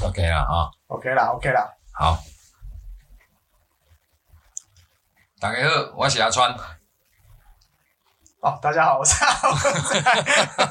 [0.00, 1.68] OK 了啊，OK 啦，OK 啦。
[1.92, 2.18] 好。
[5.40, 6.54] 大家好，我是阿川。
[8.40, 10.00] 哦，大家好，我是阿文仔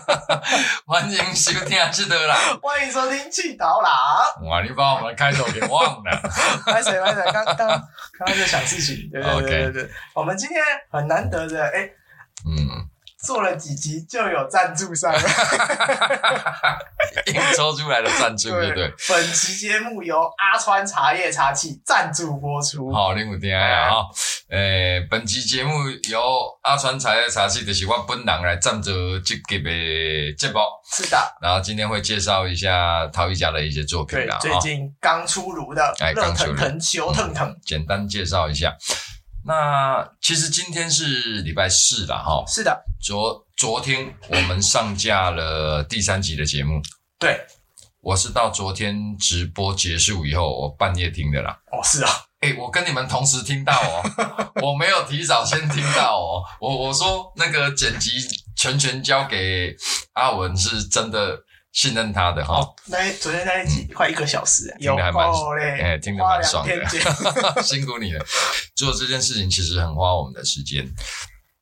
[0.87, 2.35] 欢迎收听这个啦。
[2.61, 6.11] 欢迎收听《气导啦哇，你把我们的开头给忘了。》。
[6.71, 7.21] 拍谁拍谁？
[7.33, 7.67] 刚刚刚
[8.19, 9.91] 刚在想事情，对对对对对。
[10.13, 11.89] 我们今天很难得的，哎，
[12.45, 12.87] 嗯，
[13.25, 15.19] 做了几集就有赞助商了。
[17.27, 18.93] 硬抽出来的赞助，对不对？
[19.09, 22.91] 本期节目由阿川茶叶茶器赞助播出。
[22.93, 24.05] 好，你有听啊哈？
[24.49, 26.21] 诶，本期节目由
[26.61, 30.59] 阿川茶叶茶器，就是我本人来赞助这个的节目。
[30.89, 38.73] 是的，然后今天会介绍一下陶艺家的一些作品对啦，，最近刚出炉的热哎刚出炉腾腾、球腾腾，简单介绍一下。
[39.47, 42.43] 那其实今天是礼拜四了，哈。
[42.45, 46.81] 是的，昨昨天我们上架了第三集的节目，
[47.17, 47.39] 对，
[48.01, 51.57] 我是到昨天直播结束以后，我半夜听的啦。
[51.71, 54.03] 哦，是啊，诶，我跟你们同时听到哦，
[54.61, 56.43] 我没有提早先听到哦。
[56.59, 58.11] 我我说那个剪辑
[58.57, 59.73] 全权交给
[60.11, 61.39] 阿文，是真的
[61.71, 62.59] 信任他的哈。
[62.59, 65.29] 哦，那昨天那一集快一个小时， 听得还蛮
[65.79, 66.73] 哎听得蛮爽的
[67.63, 68.25] 辛苦你了。
[68.75, 70.87] 做这件事情其实很花我们的时间，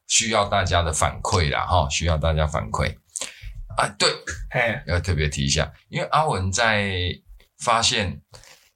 [0.08, 2.95] 需要大家的反馈啦，哈，需要大家反馈
[3.78, 3.88] 啊。
[3.97, 4.09] 对，
[4.52, 6.92] 嘿，要特别提一下，因为阿文在
[7.59, 8.22] 发现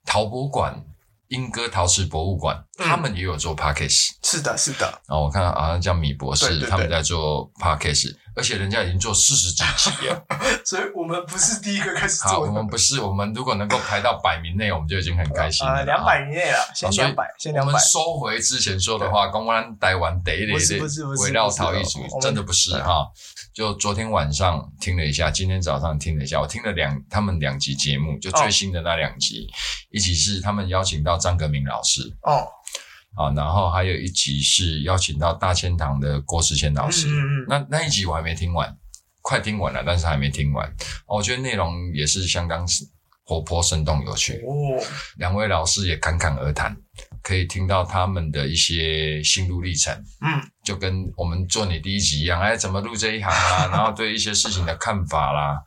[0.06, 0.84] 陶博馆、
[1.28, 4.12] 莺歌陶瓷博物馆，嗯他们也有做 podcast。
[4.24, 10.26] 是的，是的，然后我看到好像叫米博士，他们在做 podcast，而且人家已经做四十几集了。
[10.66, 15.74] 所以我们不是第一个开始，做的，我们不是，我们如果能够排到百名内，我们就已经很开心了。
[15.74, 17.72] 啊，两百名内了，先两百，先两百。
[17.72, 22.82] 我们，收回之前说的话，公安台湾得一不是类不是不是围绕陶艺主义我，们真的不是对。
[22.82, 23.08] 哈。
[23.52, 29.48] 就昨天晚上听了一下，今天早上听了一下，我听了两他们两集节目，就最新的那两集，
[29.90, 32.02] 一集是他们邀请到张革明老师。
[32.22, 32.48] 哦，
[33.16, 37.08] 啊，然后还有一集是邀请到大千堂的郭世谦老师。
[37.08, 38.76] 嗯嗯嗯，那那一集我还没听完，
[39.22, 40.68] 快听完了，但是还没听完。
[41.08, 42.66] 哦我觉得内容也是相当
[43.26, 44.34] 活泼、生动、有趣。
[44.38, 44.82] 哦，
[45.18, 46.76] 两位老师也侃侃而谈，
[47.22, 53.68] 可以听到他们的一些心路历程，嗯，就跟我们做你第一集一样，哎，怎么入这一行啊？
[53.68, 55.60] 然后对一些事情的看法啦，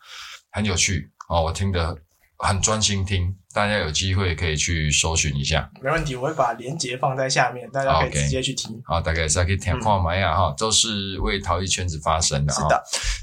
[0.51, 1.43] 很有趣哦。
[1.43, 1.97] 我听得
[2.45, 5.71] 很专心听，大家有机会可以去搜寻一下。
[5.81, 8.83] 没问题，我会把链接放在下面，大家可以直接去听。
[8.85, 12.63] 好，大概是可以听看买呀哈，都是为陶艺圈子发声的哈。
[12.63, 12.83] 是的，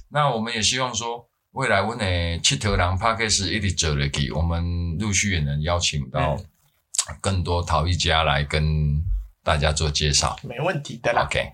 [0.09, 6.45] 那我们也希望说，未来我们七头狼 p a c k a g e 一直走了去，我们陆续也能邀请到嗯
[7.19, 8.63] 更多陶艺家来跟
[9.43, 10.39] 大家做介绍。
[10.43, 11.23] 没问题的啦。
[11.23, 11.51] OK，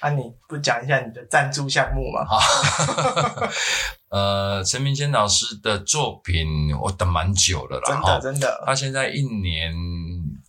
[0.00, 2.24] 啊，你不讲一下你的赞助项目吗？
[2.26, 2.38] 好，
[4.10, 9.72] 呃，陈明坚老师的作品我等蛮久了啦，真的真的，他现在一年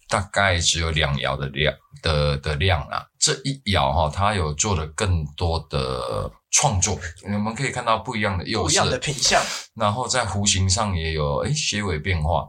[0.10, 3.08] 大概只有两窑的量的的量啦。
[3.20, 9.42] 这一窑哈，他有做了更多的创作，我们可以看到不一样的釉不一样的色，品相，
[9.76, 12.48] 然后在弧形上也有诶些微变化。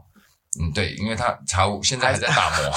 [0.59, 2.71] 嗯，对，因为他茶壶现在还在打磨，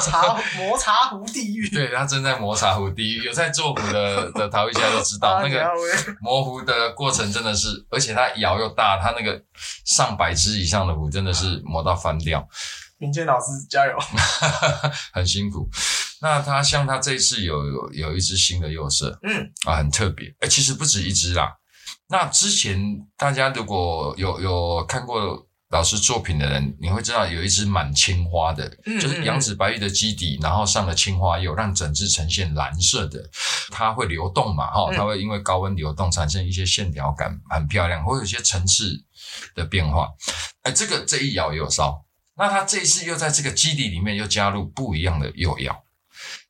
[0.00, 1.68] 茶磨茶壶地狱。
[1.68, 3.24] 对他正在磨茶壶地狱。
[3.24, 5.64] 有在做壶的的陶艺家都知道，啊那个
[6.20, 9.42] 磨壶 的过程真的是，而且他窑又大，他那个
[9.84, 12.46] 上百只以上的壶真的是磨到翻掉。
[12.98, 13.98] 民间老师加油！
[15.12, 15.68] 很辛苦。
[16.22, 20.34] 那他像他这一次有有有一只新的釉色嗯，啊，很特别。
[20.40, 21.54] 哎，其实不止一只啦。
[22.08, 22.80] 那之前
[23.18, 33.28] 大家如果有有看过老师作品的人，你会知道有一只满青花的，嗯就是羊脂白玉的基底，然后上了青花釉，让整只呈现蓝色的。
[33.70, 39.04] 它会流动嘛，哈、嗯它会因为高温流动产生一些线条感，很漂亮，会有一些层次
[39.54, 40.08] 的变化。
[40.62, 42.04] 哎，这个这一窑也有烧。
[42.36, 45.84] 那它这一次又在这个基底里面又加入不一样的釉药，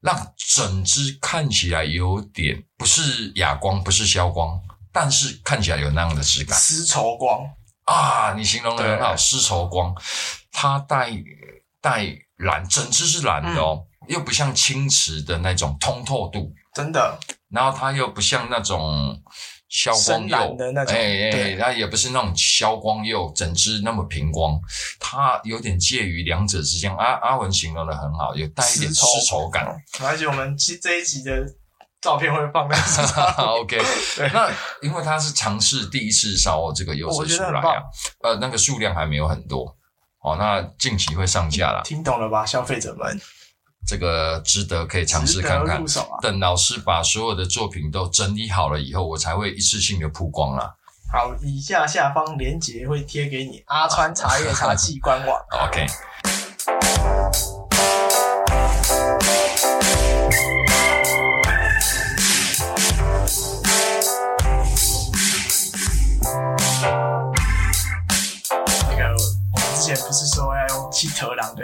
[0.01, 4.61] 让整只看起来有点不是哑光，不是消光，
[4.93, 7.49] 但是看起来有那样的质感丝绸光，
[7.87, 8.35] 啊！
[8.37, 9.95] 你形容的很好，丝绸光，
[10.53, 11.11] 它带
[11.81, 12.07] 带
[12.37, 17.19] 蓝，整只是蓝的哦，又不像青瓷的那种通透度，真的
[17.49, 19.21] 然后它又不像那种
[19.69, 24.61] 消光釉的那种哎哎，对它也不是那种消光釉，整只那么平光，
[24.99, 26.95] 它有点介于两者之间。
[26.97, 29.65] 阿阿文形容的很好，有带一点丝绸感。
[30.01, 31.47] 而且我们这这一集的
[32.07, 33.05] 照片会放在上。
[33.59, 33.77] OK，
[34.33, 34.49] 那
[34.81, 37.83] 因为它是尝试第一次烧这个釉色出来啊，
[38.23, 39.77] 呃，那个数量还没有很多。
[40.23, 43.21] 哦，那近期会上架啦，听懂了吧，消费者们？
[43.89, 45.85] 这个值得可以尝试看看！
[46.23, 50.73] 等老师把所有的作品都整理好了以后，我才会一次性的曝光啦。
[51.13, 55.41] 好，以下下方链接会贴给你阿川茶叶茶器官网。
[55.67, 55.87] OK，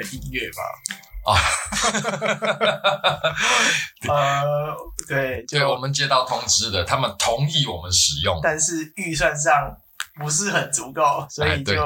[0.03, 0.63] 的音乐吧。
[1.25, 1.39] 啊，
[4.11, 4.75] 呃，
[5.07, 8.41] 对，就对，我们接到通知的，他们同意我们使用。
[8.43, 9.77] 但是预算上
[10.17, 11.81] 不是很足够，所以就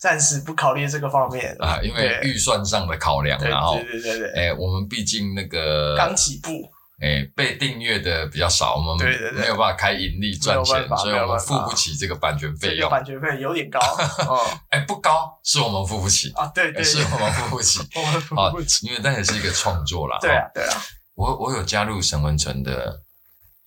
[0.00, 1.56] 暂时不考虑这个方面。
[1.60, 6.50] 啊，因为预算上的考量，对然后对对对对，哎，我们毕竟那个刚起步，
[6.98, 12.90] 哎被订阅的比较少，我们没有办法开盈利赚钱所以我们付不起这个版权费用。
[12.90, 13.78] 版权费有点高
[14.26, 14.40] 哦。
[14.70, 17.80] 哎，不高，是我们付不起，啊，对对，是我们付不起。
[17.94, 20.16] 我们付啊不起，因为那也是一个创作啦。
[20.16, 20.82] 哦，对啊对啊，
[21.14, 23.00] 我我有加入沈文成的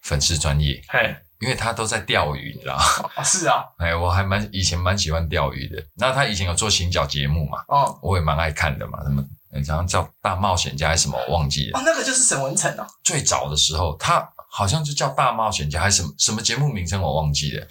[0.02, 2.78] 粉丝专业，嘿，因为他都在钓鱼，你知道
[3.24, 5.82] 是啊， 哎，我还蛮以前蛮喜欢钓鱼的。
[5.96, 9.02] 那他以前有做行脚节目嘛，哦我也蛮爱看的嘛。
[9.04, 11.80] 什么，好像叫大冒险家还是什么，我忘记了。
[11.80, 17.68] 哦，那个就是沈文成哦，最早的时候，他好像就叫大冒险家，还是什么什么节目名称我忘记了。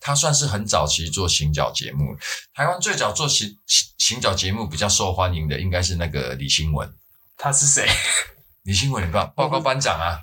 [0.00, 2.16] 他算是很早期做行脚节目，
[2.54, 6.90] 台湾最早做行行行脚节目比较受欢迎的，应该是那个李新文。
[7.36, 7.86] 他是谁？
[8.64, 10.20] 李新文，你不知道报告班长啊？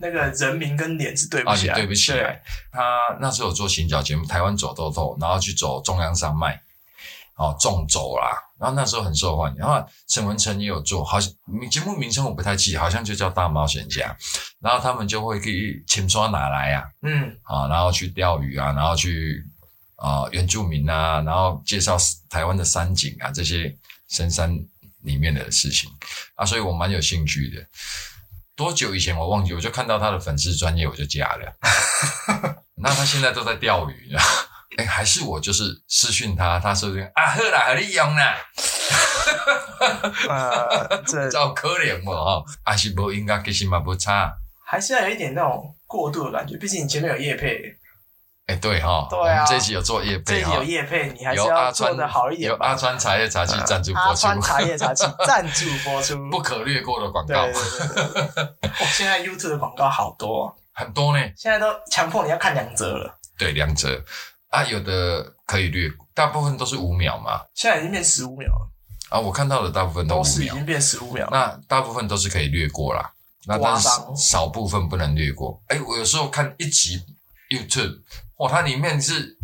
[0.00, 2.40] 那个人名跟脸是对不啊，起来，也对不起来。
[2.72, 2.80] 他
[3.20, 6.58] 那时候有做行脚节目，台湾走透透，然后去走中央山脉，
[7.36, 9.58] 哦，纵走啦，然后那时候很受欢迎。
[9.58, 11.30] 然后沈文成也有做，好像
[11.70, 14.16] 节目名称我不太记，好像就叫大冒险家。
[14.58, 19.44] 然后他们就会可以请刷拿来啊，嗯，啊，然后去钓鱼啊，然后去
[19.96, 21.98] 啊原住民啊，然后介绍
[22.30, 23.76] 台湾的山景啊这些
[24.08, 24.58] 深山
[25.02, 25.90] 里面的事情
[26.36, 27.66] 啊，所以我蛮有兴趣的。
[28.60, 31.56] 多久以前我忘记，我就看到他的粉丝专业，我就加了。
[32.76, 34.22] 那他现在都在钓鱼啊，
[34.76, 38.36] 哎，还是我就是私讯他，他说这个啊，好啦，和你用啦，
[40.28, 44.30] 呃， 这 照可怜我哈，啊是无应该其实嘛不差，
[44.66, 47.62] 还是要有一点那种过度的感觉，毕竟你前面有叶配，
[48.50, 52.56] 哎对哈，对啊我们这一集有做叶配哈这一集有，叶配，你还是要做的好一点有。
[52.56, 58.70] 阿川茶叶茶器赞助播出，川茶叶茶器赞助播出，不可略过的广告对对对对对。
[58.70, 64.02] 哦，现在 YouTube 的广告好多哦， 很多呢，现在都强迫你要看两折了，对，两折
[64.48, 68.70] 啊，有的可以略，大部分都是五秒嘛，现在已经变十五秒了，
[69.10, 71.30] 啊，我看到的大部分都是已经变十五秒了。
[71.30, 73.12] 那大部分都是可以略过啦，
[73.46, 75.62] 那但是少部分不能略过。
[75.68, 77.00] 哎，我有时候看一集
[77.50, 78.00] YouTube，
[78.40, 79.36] 哇，它里面是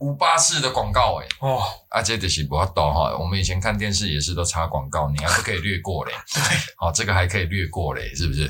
[0.00, 3.14] 五八式的广告，哎，哦，啊，这就是不要懂哈。
[3.18, 6.12] 我们以前看电视也是都插广告，你还不可以略过嘞？
[6.32, 6.40] 对，
[6.76, 8.48] 好，这个还可以略过嘞，是不是？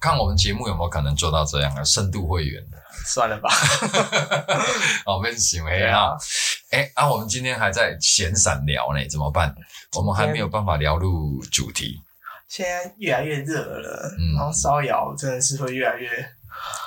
[0.00, 1.82] 看我们节目有没有可能做到这样啊？
[1.82, 2.62] 深度会员。
[3.06, 3.48] 算了吧。
[5.06, 6.16] 哦，没行为对啊啊。
[6.70, 9.54] 哎啊，我们今天还在闲散聊呢，怎么办？
[9.96, 11.98] 我们还没有办法聊入主题，
[12.48, 16.08] 现在越来越热了，嗯然后烧窑真的是会越来越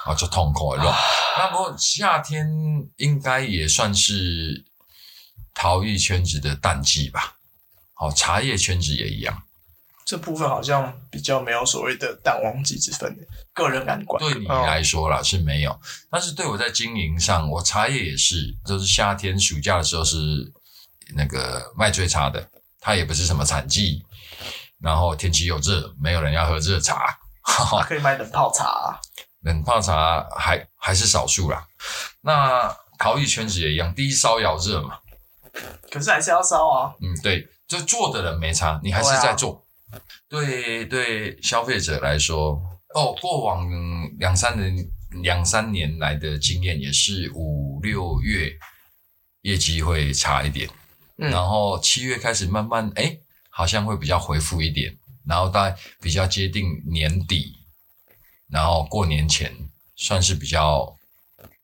[0.05, 0.95] 啊，就痛苦了。
[1.37, 2.47] 那不过夏天
[2.97, 4.65] 应该也算是
[5.53, 7.35] 陶艺圈子的淡季吧？
[7.93, 9.43] 好，茶叶圈子也一样。
[10.03, 13.15] 这部分好像比较没有所谓的淡旺季之分，
[13.53, 14.21] 个人感官。
[14.21, 15.79] 对你嗯来说啦、是没有，
[16.09, 20.17] 但是对我在经营上，我茶叶也是，就是夏天暑假的时候是
[21.15, 22.45] 那个卖最差的，
[22.81, 24.03] 它也不是什么产季，
[24.81, 28.99] 然后天气又热，没有人要喝热茶， 啊可以买冷泡茶、
[29.41, 31.67] 冷泡茶还还是少数啦。
[32.21, 34.99] 那陶艺圈子也一样，第一烧窑热嘛，
[35.89, 36.93] 可是还是要烧啊。
[37.01, 39.65] 嗯，对，就做的人没差，你还是在做。
[40.29, 42.61] 对对，消费者来说，
[42.95, 43.67] 哦，过往
[44.19, 44.87] 两三年
[45.23, 48.53] 两三年来的经验也是五六月
[49.41, 50.69] 业绩会差一点，
[51.17, 53.17] 嗯然后七月开始慢慢哎，
[53.49, 54.95] 好像会比较回复一点，
[55.25, 57.57] 然后大概比较接近年底，
[58.51, 59.51] 然后过年前
[59.95, 60.93] 算是比较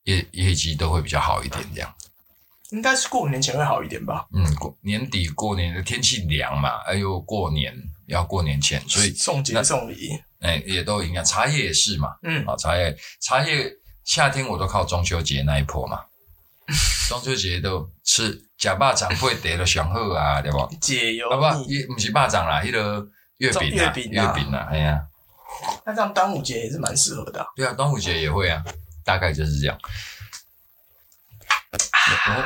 [0.05, 1.93] 业业绩都会比较好一点这样。
[2.71, 4.27] 应该是过年前会好一点吧。
[4.33, 7.73] 嗯，过年底过年的天气凉嘛，哎呦，过年
[8.07, 10.09] 要过年前，所以送节那送礼，
[10.41, 11.23] 哎也都影响。
[11.23, 13.71] 茶叶也是嘛，嗯，啊，茶叶茶叶
[14.03, 16.01] 夏天我都靠中秋节那一波嘛，
[17.07, 20.69] 中秋节都吃假巴掌会得了上好啊，对不？
[20.81, 21.75] 解油啊不，腻。
[21.75, 25.07] 也不是巴掌啦，那个月饼啊，月饼啊月饼啊，哎呀，
[25.85, 28.63] 那这样端午节也是蛮适合的啊、对啊，端午节也会啊，
[29.03, 29.77] 大概就是这样。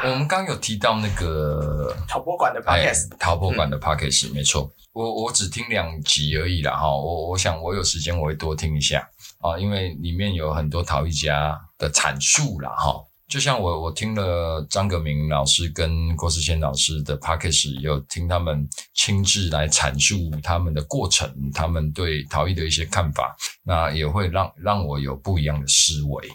[0.04, 9.08] 我我们刚刚有提到那个陶博馆的哎 podcast，，陶博馆的 podcast、没错，我我只听两集而已啦哈，我我想我有时间我会多听一下。
[9.40, 12.94] 啊，因为里面有很多陶艺家的阐述啦哈，
[13.32, 23.34] 就像我我听了张格明老师跟郭思谦老师的 p a c k a g e 有听他们亲自来阐述他们的过程，他们对陶艺的一些看法，
[23.64, 26.30] 那也会让让我有不一样的思维。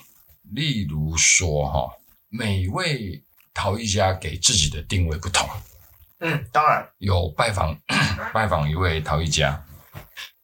[0.55, 1.87] 例如说哈，
[2.31, 3.23] 每位
[3.53, 5.47] 陶艺家给自己的定位不同。
[6.21, 7.79] 嗯，当然有拜访
[8.33, 9.63] 拜访一位陶艺家，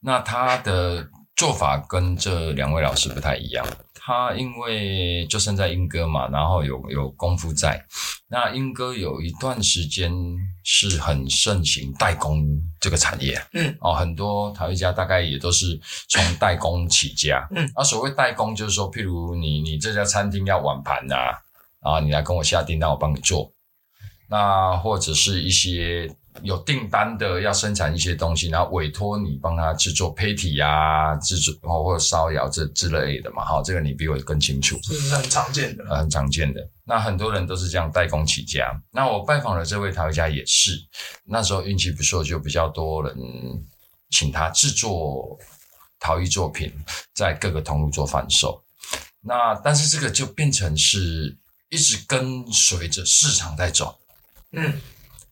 [0.01, 3.67] 那他的做法跟这两位老师不太一样。
[4.05, 7.85] 他因为就生在英歌嘛，然后有有功夫在。
[8.29, 10.13] 那英歌有一段时间
[10.65, 12.45] 是很盛行代工
[12.81, 21.15] 这个产业，嗯，哦，很多陶艺家大概也都是从代工起家，嗯，啊，所谓代工就是说，譬如你你这家餐厅要碗盘呐，
[21.81, 23.53] 啊，你来跟我下订单，我帮你做。
[24.29, 36.61] 那或者是一些有订单的要生产一些东西，然后委托你帮他制作胚体呀，制作或者烧窑这之类的嘛，哈，这个你比我更清楚，这是很常见的，很常见的。
[36.85, 38.73] 那很多人都是这样代工起家。
[38.91, 40.73] 那我拜访了这位陶艺家也是，
[41.25, 43.17] 那时候运气不错，就比较多人
[44.11, 45.39] 请他制作
[46.01, 46.73] 陶艺作品，
[47.15, 48.65] 在各个通路做贩售。
[49.21, 53.97] 那但是这个就变成是一直跟随着市场在走。
[54.51, 54.81] 嗯，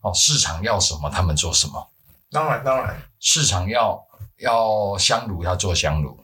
[0.02, 1.90] 哦，市场要什么，他们做什么。
[2.30, 4.00] 当然当然，市场要
[4.38, 6.18] 要香炉，他做香炉。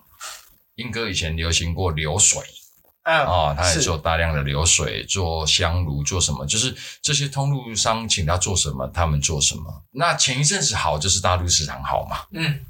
[0.77, 2.43] 英哥以前流行过流水
[3.05, 6.45] 嗯，啊、他也做大量的流水，做香炉，做什么？
[6.45, 9.85] 就是这些通路商请他做什么，他们做什么。
[9.93, 12.19] 那前一阵子好，就是大陆市场好嘛。
[12.33, 12.61] 嗯，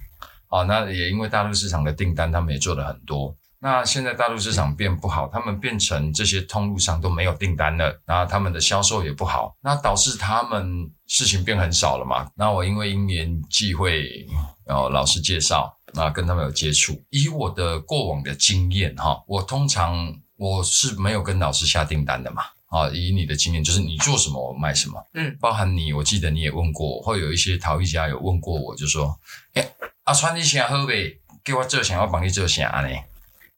[0.49, 3.35] 哦，那也因为大陆市场的订单，他们也做了很多。
[3.67, 12.31] 那现在大陆市场变不好，他们变成这些通路上都没有订单了，然后他们的销售也不好，那导致他们事情变很少了嘛。
[12.37, 14.25] 那我因为因缘际会，
[14.65, 17.03] 然后老师介绍，那跟他们有接触。
[17.11, 22.45] 以我的过往的经验哈，我通常我是没有跟老师下订单的嘛。
[22.69, 29.19] 啊，以你的经验，就是你做什么我卖什么，嗯，包含你，我记得你也问过我，会有一些陶艺家有问过我，就说，
[29.55, 29.69] 哎、
[30.05, 32.89] 阿川你想喝呗，给我做啥，我帮你做啥呢？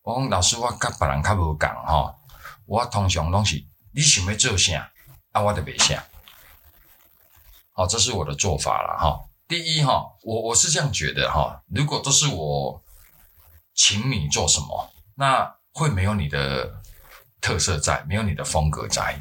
[0.09, 2.15] 我讲老师，我甲别人较无共吼，
[2.65, 3.62] 我通常拢是
[3.93, 4.91] 你想要做啥，
[5.33, 6.03] 啊，我就袂啥。
[7.73, 9.21] 好，这是我的做法了哈。
[9.47, 12.83] 第一哈，我我是这样觉得哈，如果都是我
[13.75, 16.81] 请你做什么，那会没有你的
[17.43, 19.21] 特色在，没有你的风格在。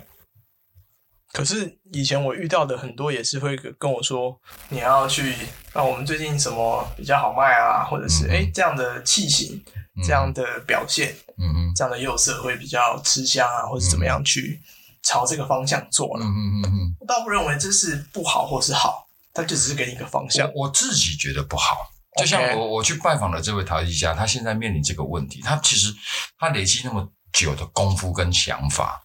[1.33, 4.39] 可是以前我遇到的很多也是会跟跟我说，
[4.69, 5.35] 你要去
[5.73, 14.61] 啊，我们最近什么比较好卖啊，或者是嗯哎、诶这样的器型、嗯这样的表现、嗯嗯，这样的釉色会比较吃香啊，或者怎么样去
[15.03, 16.25] 朝这个方向做了。
[16.25, 16.95] 嗯嗯嗯哼。
[16.99, 20.47] 我倒不认为这是不好或是好，它就只是给你一个方向。
[20.53, 21.91] 我我自己觉得不好。
[22.17, 25.93] 就像我我去拜访了这位陶艺家，他现在面临这个问题，他其实
[26.39, 29.03] 他累积那么久的功夫跟想法，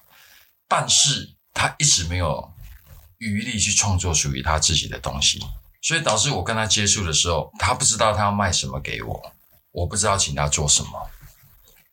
[0.67, 2.51] 但是他一直没有
[3.19, 5.39] 余力去创作属于他自己的东西，
[5.83, 9.33] 所以导致我跟他接触的时候，他不知道他要卖什么给我，
[9.73, 11.11] 我不知道请他做什么，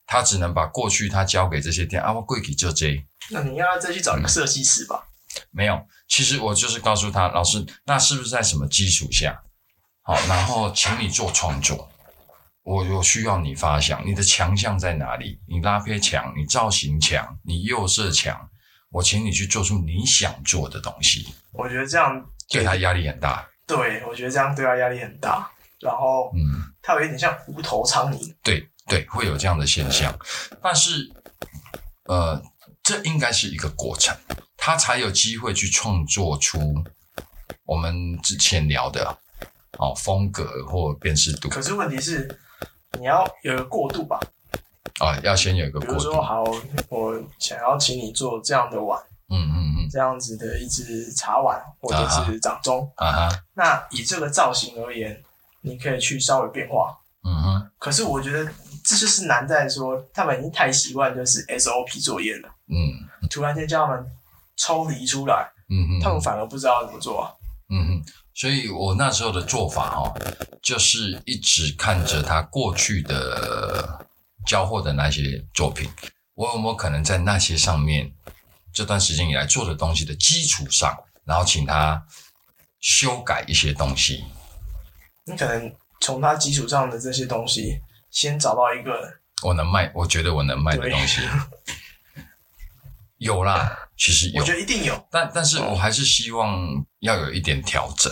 [0.05, 3.03] 他只能把过去他交给这些店啊，我贵给就这。
[3.31, 5.07] 那你要再去找一个设计师吧。
[5.51, 9.41] 没有，其实我就是告诉他，老师，那是不是在什么基础下，
[10.01, 11.89] 好，然后请你做创作，
[12.63, 15.39] 我我需要你发想，你的强项在哪里？
[15.48, 18.50] 你拉坯强，你造型强，你釉色强，
[18.89, 23.48] 我请你去做出你想做的东西，我觉得这样对他压力很大。
[23.67, 25.48] 对我觉得这样对他压力很大，
[25.79, 28.36] 然后嗯，它有一点像无头苍蝇。
[28.43, 30.17] 对对，会有这样的现象，
[30.62, 31.12] 但是
[32.05, 32.41] 呃，
[32.83, 34.15] 这应该是一个过程，
[34.57, 36.59] 他才有机会去创作出
[37.65, 39.17] 我们之前聊的
[39.77, 42.39] 哦风格或辨识度可是问题是，
[43.00, 44.19] 你要有一个过渡吧。
[45.00, 46.21] 啊、要先有一个过渡比如说，。
[46.21, 46.43] 好，
[46.89, 52.91] 我想要请你做这样的碗，嗯嗯嗯，这样子的一只茶碗或者是掌中。
[52.98, 55.24] 啊哈，那以这个造型而言，
[55.62, 56.98] 你可以去稍微变化。
[57.24, 58.50] 嗯哼，可是我觉得
[58.84, 64.06] 这就是难在说，他们已经太习惯就是 SOP 作业了，嗯突然间叫他们
[64.56, 67.32] 抽离出来，嗯哼，他们反而不知道怎么做啊。
[67.70, 70.16] 嗯哼，所以我那时候的做法、哦，
[70.62, 74.08] 就是一直看着他过去的
[74.48, 75.92] 交货的那些作品，
[76.36, 78.10] 我有没有可能在那些上面
[78.74, 82.01] 这段时间以来做的东西的基础上，然后请他
[82.80, 84.24] 修改一些东西。
[85.29, 90.91] 你可能从它基础上的这些东西，先找到一个我能卖，我觉得我能卖的对。
[90.91, 91.21] 东西。
[93.19, 94.41] 有啦，其实有。
[94.41, 96.65] 我觉，得一定有，但但是我还是希望
[97.00, 98.12] 要有一点调整。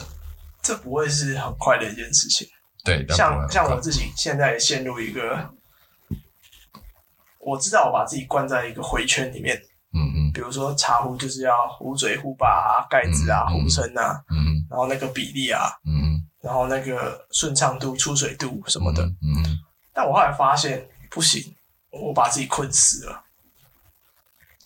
[0.61, 2.45] 这不会是很快的一件事情。
[2.83, 5.49] 对，像像我自己现在陷入一个，
[7.39, 9.55] 我知道我把自己关在一个回圈里面，
[9.93, 10.31] 嗯嗯。
[10.33, 14.67] 比如说茶壶就是要壶嘴、壶把啊、盖子啊、壶身啊，嗯。
[14.69, 16.06] 然后那个比例啊，嗯
[16.47, 19.03] 然后那个顺畅度、出水度什什么的。
[19.03, 19.59] 嗯嗯。
[19.93, 21.53] 但我后来发现不行，
[21.91, 23.25] 我把自己困死了。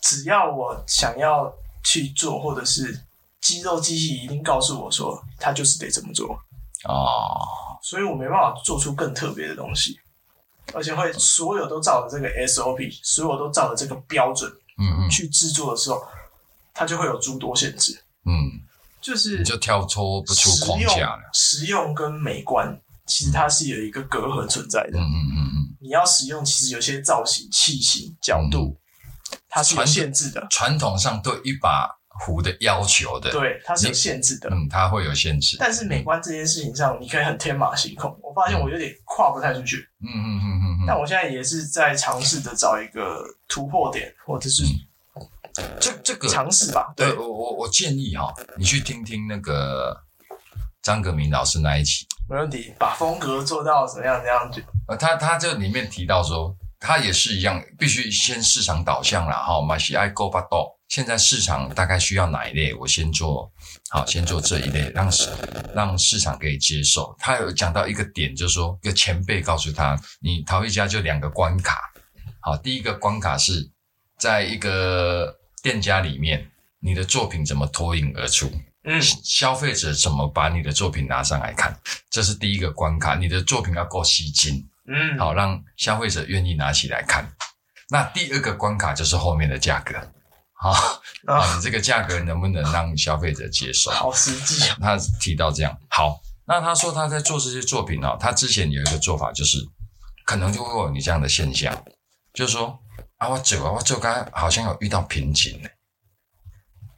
[0.00, 1.52] 只要我想要
[1.84, 3.04] 去做，或者是
[3.40, 6.38] 肌肉记忆一定告诉我说，它就是得这么做，
[6.84, 9.98] 哦，所以我没办法做出更特别的东西，
[10.74, 14.48] 而且会所有都照着这个 SOP，所有都照着这个标准
[14.78, 15.10] 嗯嗯。
[15.10, 16.00] 去制作的时候，
[16.74, 18.60] 它就会有诸多限制，嗯，
[19.02, 21.30] 就是你就跳脱不出框架了。
[21.32, 24.98] 实用跟美观，其实它是有一个隔阂存在的。
[24.98, 28.78] 嗯嗯嗯嗯，你要使用，其实有些造型、器型、角度，
[29.48, 30.46] 它是有限制的。
[30.50, 31.90] 传统上对一把
[32.24, 34.48] 壶的要求的，，对，它是有限制的。
[34.50, 35.56] 嗯，它会有限制。
[35.58, 38.16] 但是美观这件事情上，你可以很天马行空。
[38.22, 44.62] 我发现我有点跨不太出去，嗯嗯嗯嗯嗯，但我现在也是在尝试着找一个突破点，或者是
[45.80, 46.92] 这这个尝试吧。
[46.96, 49.96] 对，我我我建议哈，你去听听那个
[50.82, 60.78] 张格明老师那一期，没问题，把风格做到怎么样怎样就呃，他他这里面提到说，他也是一样，必须先市场导向啦，哈，马西爱 go 巴豆。
[60.88, 63.50] 现在市场大概需要哪一类，我先做
[63.88, 65.30] 好，先做这一类，让市
[65.74, 67.16] 让市场可以接受。
[67.18, 71.80] 他有讲到一个点，就是说，一个前辈告诉他，你陶艺家就两个关卡，
[72.40, 73.70] 好，第一个关卡是
[74.18, 76.50] 在一个店家里面，
[76.80, 78.52] 你的作品怎么脱颖而出，
[78.84, 81.78] 嗯消费者怎么把你的作品拿上来看，
[82.10, 83.14] 这是第一个关卡。
[83.14, 87.32] 你的作品要够吸睛，嗯，好让消费者愿意拿起来看。
[87.88, 89.94] 那第二个关卡就是后面的价格，
[90.54, 90.70] 好，
[91.26, 93.90] 啊，啊，你这个价格能不能让消费者接受？
[93.90, 94.76] 好实际啊。
[94.80, 99.58] 他提到这样，好，那他说他在做这些作品哦，他之前有一个做法就是，
[100.24, 101.84] 可能就会有你这样的现象，
[102.32, 102.80] 就是说
[103.22, 105.68] 啊，我做啊，我做刚好像有遇到瓶颈呢。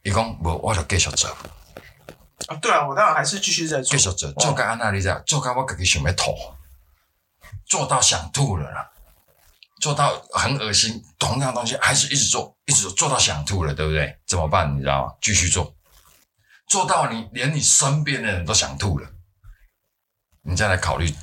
[0.02, 1.28] 伊讲无，我就继续做，
[2.46, 3.98] 啊，对啊，我当然还是继续在做继。
[3.98, 6.34] 续做，做到安那里在，做到我自己想要吐，
[7.66, 8.90] 做到想吐了啦，
[9.82, 14.18] 做到很恶心，同样的东西还是一直做，一直做，做到想吐了，对不对？
[14.26, 14.74] 怎么办？
[14.74, 15.14] 你知道吗？
[15.20, 15.76] 继续做，
[16.68, 19.06] 做到你连你身边的人都想吐了，
[20.40, 21.14] 你再来考虑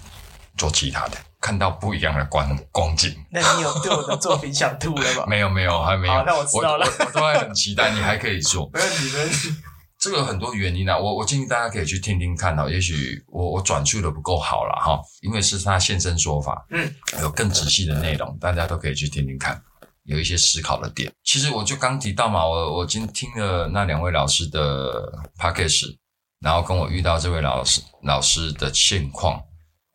[0.56, 3.14] 做其他的，看到不一样的光光景。
[3.32, 5.26] 那你有对我的作品想吐了吗？
[5.28, 6.14] 没有没有，还没有。
[6.14, 8.70] 好那我知道了我我都还很期待，你还可以做。
[8.74, 9.56] 没问题，没问题。
[10.00, 19.62] 这个有很多原因啊，我我建议大家可以去听听看哈，也许我我转述的不够好了哈，因为是他现身说法，嗯，有更仔细的内容，大家都可以去听听看，
[20.06, 21.12] 有一些思考的点。
[21.24, 25.98] 其实我就刚提到嘛，我我今天听了那两位老师的 p a c k a g e
[26.40, 29.40] 然后跟我遇到这位老师老师的现况，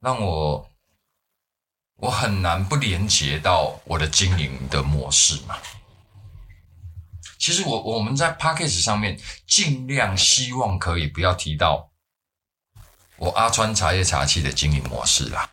[0.00, 0.64] 让我
[1.96, 5.56] 我很难不连接到我的经营的模式嘛。
[7.38, 11.90] 其实我我们在 p a c k a g e 上面尽量希望可以不要提到
[13.16, 15.48] 我阿川茶叶茶器的经营模式啦，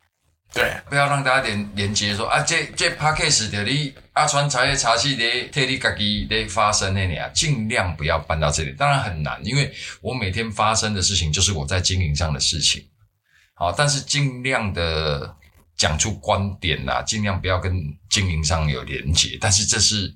[0.54, 8.72] 对，不要让大家连连接说啊，这这 p a c k a g e 的你阿川茶叶茶器的替你自己的发生那里啊，尽量不要搬到这里。
[8.74, 12.86] 当然很难，因为我每天发生的事情就是我在经营上的事情。
[13.54, 15.36] 好，但是尽量的
[15.78, 17.74] 讲出观点啦，尽量不要跟
[18.10, 19.38] 经营上有连结。
[19.40, 20.16] 但是这是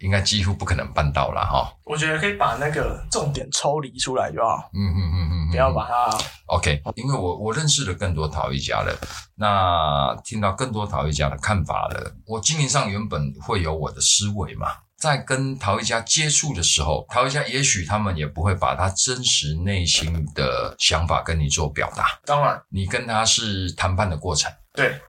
[0.00, 1.72] 应该几乎不可能办到了哈。
[1.84, 8.96] 我觉得可以把那个重点抽离出来就好，嗯嗯嗯嗯嗯，不要把它 OK，因为我我认识了更多陶艺家了，
[9.34, 12.14] 那听到更多陶艺家的看法了。
[12.26, 24.50] 我经营上原本会有我的思维嘛，在跟陶艺家接触的时候，陶艺家也许他们也不会把他真实内心的想法跟你做表达，当然你跟他是谈判的过程。
[24.78, 25.00] 对，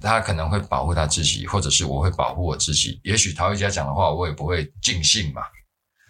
[0.00, 3.00] 他可能会保护他自己，或者是我会保护我自己。
[3.04, 5.42] 也许陶艺家讲的话，我也不会尽信嘛。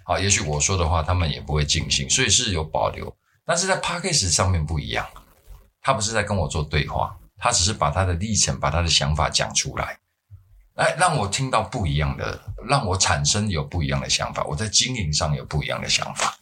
[0.06, 3.14] 好，也许我说的话，他们也不会尽信，所以是有保留。
[3.44, 5.06] 但是在 p a c k a g e 上面不一样，
[5.82, 9.98] 他不是在跟我做对话，他只是把他的历程、把他的想法讲出来，
[10.76, 14.42] 哎，让我听到不一样的，让我产生有不一样的想法。
[14.44, 16.34] 我在经营上有不一样的想法。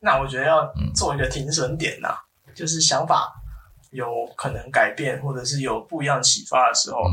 [0.00, 2.08] 那我觉得要嗯做一个停损点呐、
[2.54, 3.32] 就是想法
[3.90, 7.12] 有可能改变，或者是有不一样启发的时候，嗯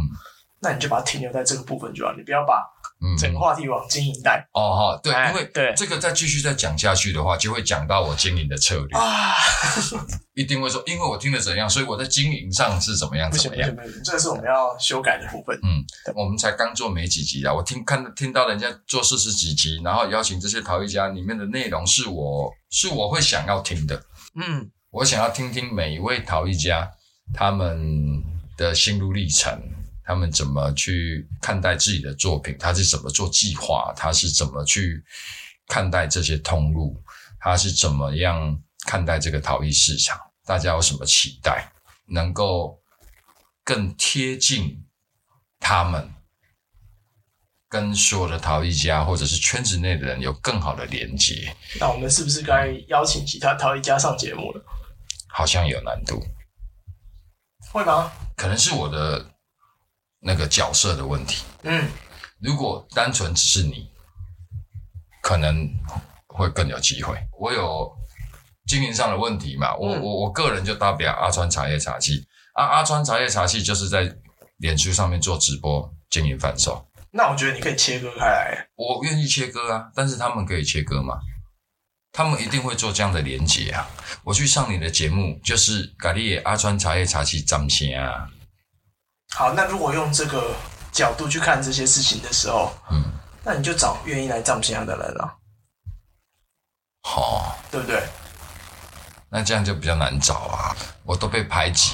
[0.62, 2.64] 那你就把它停留在这个部分就好，你不要把
[3.00, 8.98] 嗯，整个话题往经营带、哦哈，对，哎因为对这个再继续再讲下去的话，就会讲到我经营的策略。
[8.98, 9.36] 啊。
[10.34, 13.70] 一定会说，因为我听了怎样，所以我在经营上是怎么样不怎么样。
[14.04, 15.56] 这个是我们要修改的部分。
[15.62, 15.84] 嗯，
[16.16, 24.02] 我们才刚做没几集啊，我听看听到人家做四十几集，然后邀请这些陶艺家，里面的内容是我是我会想要听的，
[24.36, 26.90] 嗯，我想要听听每一位陶艺家
[27.34, 28.24] 他们
[28.56, 29.62] 的心路历程，
[30.06, 35.04] 他们怎么去看待自己的作品，他是怎么做计划，他是怎么去
[35.68, 36.98] 看待这些通路，
[37.42, 41.70] 他是怎么样看待这个陶艺市场，大家有什么期待，
[42.08, 42.80] 能够
[43.66, 44.82] 更贴近
[45.60, 46.10] 他们。
[47.68, 54.64] 跟所有的陶艺家或者是圈子内的人有更好的连接，那我们是不是该邀请其他陶艺家上节目了？
[55.38, 56.26] 好像有难度，
[57.70, 58.10] 会吗？
[58.38, 59.26] 可能是我的
[60.22, 61.44] 那个角色的问题。
[61.64, 61.90] 嗯，
[62.40, 63.92] 如果单纯只是你，
[65.22, 65.70] 可能
[66.28, 67.18] 会更有机会。
[67.38, 67.94] 我有
[68.66, 69.76] 经营上的问题嘛？
[69.76, 74.16] 我我我个人就代表阿川茶叶茶器，阿阿川茶叶茶器就是在
[74.60, 76.88] 脸书上面做直播经营贩售。
[77.12, 81.20] 那我觉得你可以切割开来，我愿意切割啊，但是他们可以切割吗？
[82.16, 83.86] 他们一定会做这样的连接啊！
[84.24, 88.30] 我去上你的节目，就是咖喱阿川茶叶茶器张先啊。
[89.34, 90.56] 好，那如果用这个
[90.94, 93.04] 角度去看这些事情的时候，嗯，
[93.44, 95.38] 那你就找愿意来涨钱的人了。
[97.02, 98.02] 好，对不对？
[99.30, 100.76] 那这样就比较难找啊。
[101.04, 101.92] 我都被排挤，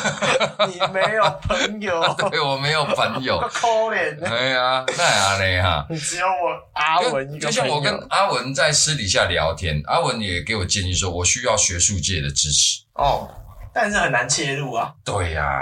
[0.68, 4.18] 你没有朋友， 对我没有朋友， 可怜。
[4.18, 12.80] 对啊，那样嘞哈，你只有我阿文一个就像我跟阿文在私底下聊天，阿文也给我建议说，我需要学术界的支持。
[12.94, 13.28] 哦，
[13.74, 14.94] 但是很难切入啊。
[15.04, 15.60] 对呀，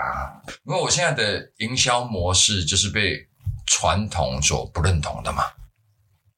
[0.64, 3.18] 因为我现在的营销模式就是被
[3.66, 5.44] 传统所不认同的嘛。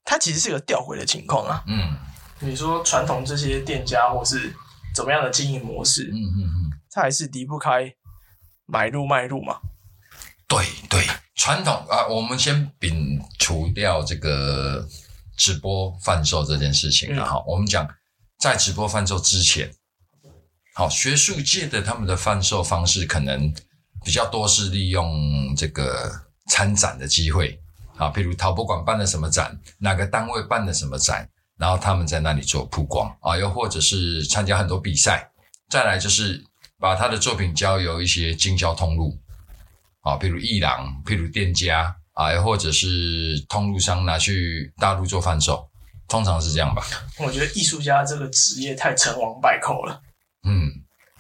[0.03, 1.63] 它其实是个调回的情况啊。
[1.67, 1.95] 嗯，
[2.41, 4.55] 你说传统这些店家或是。
[4.95, 6.11] 怎么样的经营模式？
[6.13, 7.95] 嗯嗯嗯，它还是离不开
[8.67, 9.61] 买入卖入嘛。
[10.49, 14.89] 对对，传统啊，我们先摒除掉这个
[15.37, 17.41] 直播贩售这件事情了哈。
[17.47, 17.89] 我们讲
[18.41, 19.73] 在直播贩售之前，
[20.75, 23.55] 好，学术界的他们的贩售方式可能
[24.05, 26.11] 比较多是利用这个
[26.49, 27.61] 参展的机会
[27.97, 31.29] 啊，譬如陶博馆办了什么展，哪个单位办了什么展。
[31.59, 35.29] 然后他们在那里做曝光啊，又或者是参加很多比赛，
[35.69, 36.41] 再来就是
[36.79, 39.19] 把他的作品交由一些经销通路
[40.03, 45.69] 啊，譬如艺廊，譬如店家啊，又或者是通路商拿去大陆做贩售，
[46.07, 46.87] 通常是这样吧。
[47.19, 50.01] 我觉得艺术家这个职业太成王败寇了。
[50.45, 50.71] 嗯，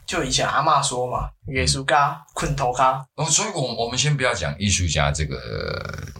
[0.06, 3.04] 就以前阿妈说嘛，艺术家困头咖。
[3.16, 5.36] 哦，所以我我们先不要讲艺术家这个，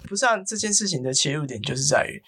[0.09, 2.20] 不是啊，这件事情的切入点就是在于，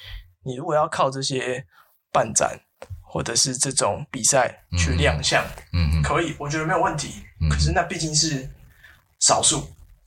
[0.45, 1.67] 你如果要靠这些。
[2.13, 2.59] 办展
[3.03, 7.25] 或者是这种比赛去亮相，嗯嗯，可以，我觉得没有问题。
[7.51, 8.49] 可是那毕竟是
[9.19, 9.59] 少数，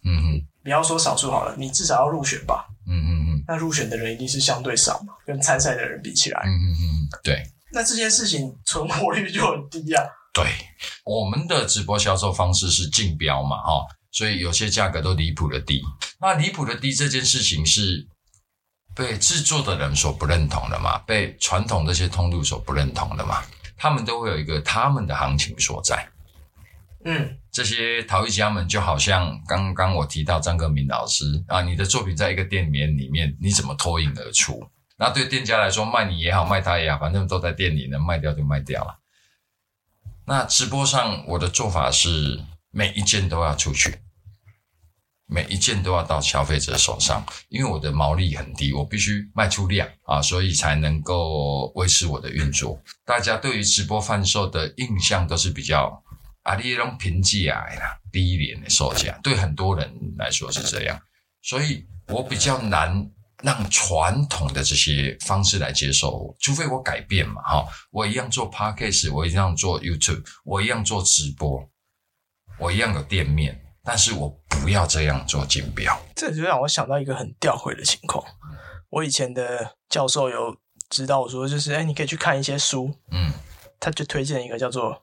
[0.05, 7.43] 嗯嗯，不要说少数好了，你至少要入选吧，嗯嗯嗯，那入选的人一定是相对少嘛，跟参赛的人比起来，嗯嗯嗯，对。
[7.71, 10.01] 那这件事情存活率就很低呀。
[10.33, 10.45] 对，
[11.03, 15.81] 我们的直播销售方式是竞标嘛，哈，所以有些价格都离谱的低。
[16.21, 18.07] 那离谱的低这件事情是。
[18.95, 23.43] 被制作的人所不认同的嘛，被传统这些通路所不认同的嘛，
[23.75, 26.07] 他们都会有一个他们的行情所在。
[27.05, 34.65] 嗯，这些陶艺家们就好像刚刚我提到张克明老师啊，你的作品在一个店里面里面，你怎么脱颖而出？
[34.95, 38.99] 那对店家来说，卖你也好，卖他也好，反正都在店里，能卖掉就卖掉了。
[40.25, 42.39] 那直播上我的做法是
[42.71, 43.99] 每一件都要出去。
[45.33, 52.79] 每一件都要到消费者手上，因为我的毛利很低，我必须卖出量啊，所以才能够维持我的运作。
[53.03, 55.99] 大家对于直播贩售的印象都是比较
[56.43, 61.01] 啊，利用平价啦，低廉的售价，对很多人来说是这样，
[61.41, 63.09] 所以我比较难
[63.41, 71.67] 让传统的这些方式来接受，除非我改变嘛，哈，我一样做 podcast，我一样做 YouTube，我一样做直播，
[72.59, 73.59] 我一样有店面。
[73.85, 78.23] 但是我不要这样做竞标，这就让我想到一个很吊诡的情况。
[78.89, 80.55] 我以前的教授有
[80.89, 83.33] 指导我说，就是哎，你可以去看一些书，嗯，
[83.81, 84.93] 他就推荐一个叫做《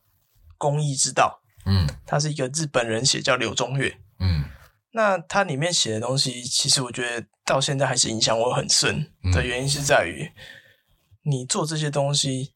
[0.57, 4.45] 公益之道》，嗯，他是一个日本人写，叫柳宗悦，嗯，
[4.93, 10.33] 那他里面写的东西，其实我觉得到现在还是影响我很深的原因是在于，
[11.25, 12.55] 你做这些东西，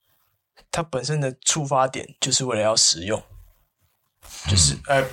[0.70, 3.22] 它本身的出发点就是为了要实用，
[4.48, 5.04] 就是呃。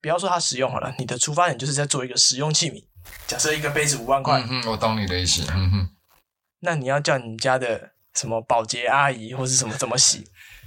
[0.00, 2.84] 不要说它实用好了，你的出发点就是在做一个实用器皿。
[3.26, 5.88] 假设一个杯子五万块，嗯我懂你的意思，嗯哼。
[6.60, 10.24] 那你要叫你们家的什么保洁阿姨或是什么怎么洗？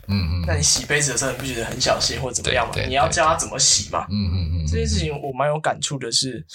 [0.07, 0.45] 嗯嗯。
[0.47, 2.73] 那你洗杯子的时候，你不觉得很小心或怎么样吗？
[2.87, 4.07] 你要教他怎么洗嘛？
[4.09, 4.65] 嗯嗯嗯。
[4.65, 6.45] 这件事情我蛮有感触的是，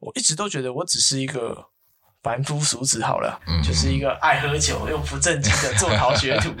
[0.00, 1.66] 我一直都觉得我只是一个
[2.24, 6.50] 凡夫俗子好了，嗯就是一个爱喝酒又不正经的做逃学徒。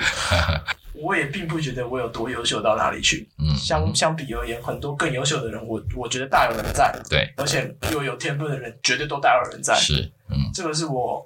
[0.94, 9.74] 我也并不觉得我有多优秀到哪里去，嗯，相相比而言，很多更优秀的人，我我觉得大有人在，对，而且比我有天分的人，绝对都大有人在。
[9.74, 11.20] 是，嗯，这个是我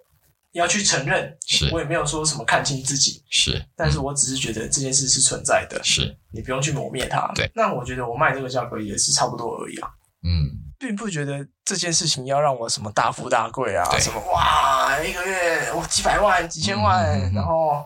[0.52, 1.68] 要去承认，是。
[1.70, 7.30] 我也没有说什么看清自己，是，但是我只是觉得这件事是存在的，是，你不用去磨灭它。
[7.34, 9.90] 对，那我觉得我卖这个价格也是差不多而已啊，
[10.24, 17.84] 嗯，并不觉得这件事情要让我什么大富大贵啊，什么哇一个月哇几百万、几千万，嗯嗯嗯嗯然后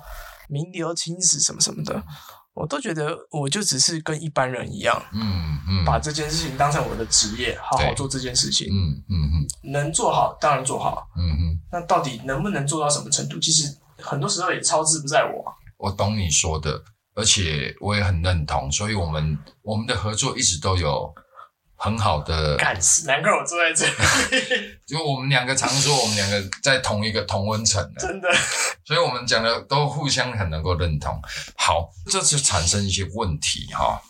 [0.48, 2.02] 名流青史什么什么的。
[2.54, 8.68] 我都觉得，我就只是跟一般人一样，嗯嗯，把这件事情当成我的职业，好好做这件事情。
[8.68, 13.38] 嗯嗯嗯能做好当然做好，嗯嗯，那到底能不能做到什么程度？
[13.38, 15.56] 其实很多时候也超之不在我啊。
[15.78, 16.78] 我懂你说的，
[17.14, 21.10] 而且我也很认同，所以我们我们的合作一直都有
[21.82, 28.28] 很好的，感死，难怪我坐在这里， 就我们两个常说我们两个在同一个同温层的，真的。
[28.84, 31.20] 所以我们讲的都互相很能够认同。
[31.56, 34.00] 好，这就产生一些问题哈。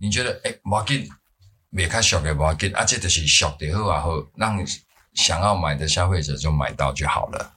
[0.00, 1.10] 你觉得，哎，无要紧，
[1.74, 4.64] 别看小的无要紧，啊，这就是小的后啊后，让
[5.14, 7.52] 想要买的消费者就买到就好了，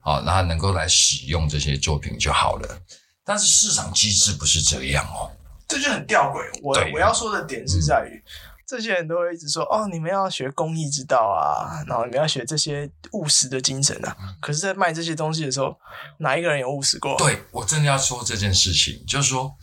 [0.00, 2.80] 好，然后能够来使用这些作品就好了。
[3.26, 5.30] 但是市场机制不是这样哦。
[5.68, 6.48] 这就很吊诡。
[6.62, 8.22] 我我要说的点是在于，
[8.66, 14.16] 这些人都会一直说哦，你们要学公益之道啊，然后你们要学这些务实的精神啊。
[14.40, 15.78] 可是，在卖这些东西的时候，
[16.18, 17.16] 哪一个人有务实过？
[17.16, 19.54] 对我真的要说这件事情，就是说，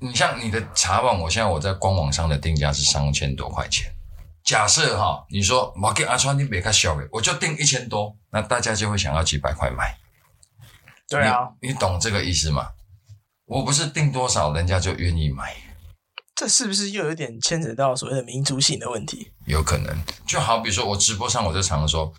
[0.00, 3.92] 你像你的茶碗，我现在我在官网上的定价是三千多块钱。
[4.42, 9.96] 假设哈，你说我给阿川你别看小的，我就定一千多，那大家就会想要几百块买。
[11.08, 12.70] 对啊，你，你懂这个意思吗？
[13.46, 15.54] 我不是定多少，人家就愿意买，
[16.34, 19.30] 这是不是又有点牵扯到所谓的民族性的问题？
[19.46, 19.96] 有可能。
[20.26, 22.12] 就好比说我直播上我就常说，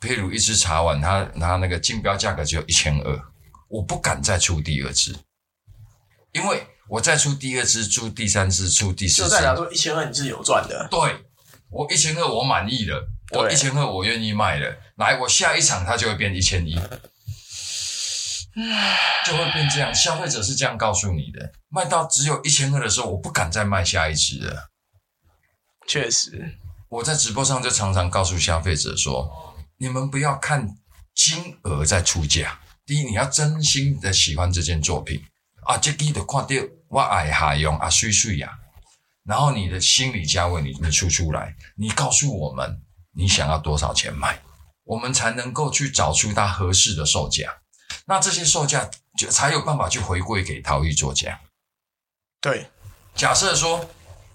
[0.00, 3.22] 譬如一只茶碗，它它那个竞标价格只有一千二，
[3.68, 5.14] 我不敢再出第二支，
[6.32, 10.88] 因为我再出第二支、出第三支、出第四支就代，表说一千二你是有赚的。
[10.90, 11.24] 对
[11.70, 16.78] 我一千二我满意了，我一千二我愿意卖了，来我下一场它就会变一千一，
[19.26, 19.94] 就会变这样。
[19.94, 24.70] 消费者是这样告诉你的，卖到只有一千二的时候，我不敢再卖下一支了。
[25.86, 30.68] 确实，我在直播上就常常告诉消费者说，你们不要看
[31.14, 35.22] 金额在出价，第一你要真心的喜欢这件作品。
[35.64, 36.48] 啊，这记得看到
[36.88, 38.50] 我爱海用啊水水呀，
[39.24, 42.82] 然后你的心理价位你你出出来，你告诉我们
[43.16, 44.38] 你想要多少钱买，
[44.84, 47.50] 我们才能够去找出它合适的售价，
[48.06, 51.40] 那这些售价就才有办法去回归给陶艺作家。
[52.40, 52.66] 对，
[53.14, 53.88] 假设说，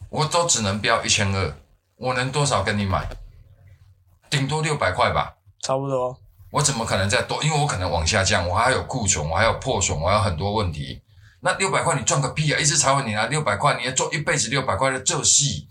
[0.10, 1.55] 我都只能标一千二，
[1.95, 3.08] 我能多少跟你买？
[4.29, 5.36] 顶多六百块吧。
[5.62, 6.19] 差不多。
[6.51, 7.43] 我怎么可能再多？
[7.43, 11.01] 因为我可能往下降，我还有库存，我还有破损，我还有很多问题。
[11.41, 12.60] 那六百块你赚个屁啊！
[12.60, 15.67] 一次茶碗你拿六百块，你要做一辈子六百块的这戏。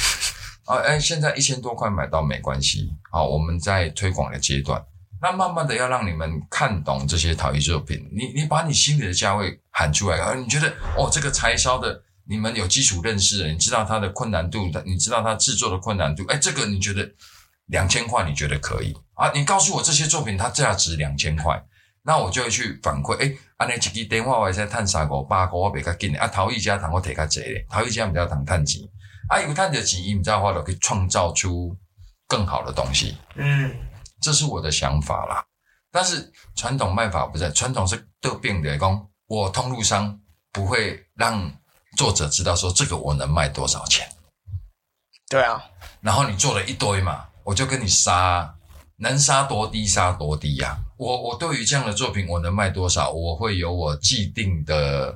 [0.64, 2.92] 啊，哎，现在一千多块买到没关系。
[3.10, 4.82] 好，我们在推广的阶段，
[5.20, 8.08] 那慢慢的要让你们看懂这些陶艺作品。
[8.12, 16.24] 你你把你心里的价位喊出来，而你觉得哦，这个柴烧的，你们有基础认识了，你知道它的困难度，你知道它制作的困难度。
[16.28, 17.10] 哎，这个你觉得
[17.66, 19.30] 两千块，你觉得可以啊？
[19.32, 21.62] 你告诉我这些作品它价值两千块。
[22.08, 26.20] 那我就会去反馈，诶，安尼一支电话我会使趁三五百块，我比较紧的。
[26.20, 28.80] 啊，陶艺家谈我摕较济咧，陶艺家比较通趁钱。
[29.28, 31.76] 啊，有趁着钱，伊毋知道我就可以创造出
[32.28, 33.16] 更好的东西。
[33.34, 33.74] 嗯，
[34.20, 35.44] 这是我的想法啦。
[35.90, 40.20] 但是传统卖法不在，传统是得病的工，我通路商
[40.52, 41.50] 不会让
[41.96, 44.06] 作者知道说这个我能卖多少钱。
[45.28, 45.64] 对啊，
[46.00, 48.54] 然后你做了一堆嘛，我就跟你杀，
[48.96, 55.14] 能杀多低杀多低呀、我我对于这样的作品，我能卖多少，我会有我既定的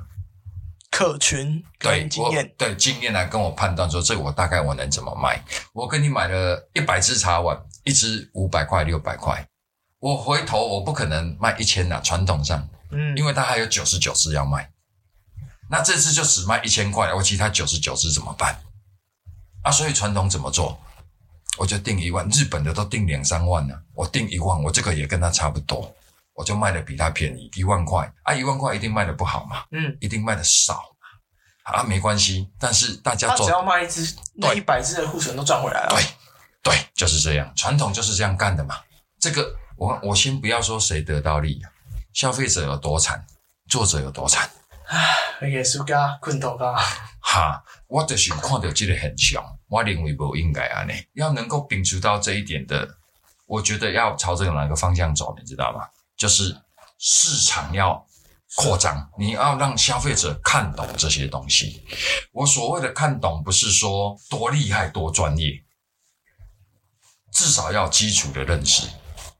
[0.89, 5.41] 客群对经验，对经验来跟我判断说，这个我大概我能怎么卖。
[5.73, 9.47] 我跟你买了一百支茶碗，一支五百块、六百块，
[9.99, 14.71] 我回头我不可能卖一千呐，传统上，嗯，因为它还有九十九支要卖。
[15.69, 18.59] 那这次就只卖一千块，我其他九十九支怎么办？
[19.63, 20.79] 啊，所以传统怎么做？
[21.57, 25.93] 我就定一万，日本的都定两三万呢、我定一万，我这个也跟他差不多，
[26.33, 30.75] 我就卖的比他便宜一万块啊，一万块一定卖的不好嘛，嗯，一定卖的少
[31.63, 35.89] 嘛，啊，没关系，但是大家做他只要卖一只，那一百只的库存都赚回来了。
[35.89, 36.03] 对
[36.63, 38.79] 对，就是这样，传统就是这样干的嘛。
[39.19, 41.71] 这个我我先不要说谁得到利啊，
[42.13, 43.25] 消费者有多惨，
[43.67, 44.49] 作者有多惨。
[45.41, 46.75] 艺术家困头家，
[47.19, 52.87] 哈，我就是有看到这个现象，我认为不应该安尼，要能够摒除到这一点的
[53.47, 55.87] 我觉得要朝这个哪个方向走，你知道吗？
[56.15, 56.55] 就是
[56.99, 58.05] 市场要
[58.55, 61.81] 扩张，你要让消费者看懂这些东西。
[62.31, 65.63] 我所谓的看懂，不是说多厉害、多专业，
[67.41, 68.87] 至少要基础的认识。